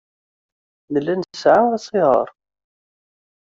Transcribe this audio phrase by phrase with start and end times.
[0.91, 2.27] Nella nesɛa asihaṛ.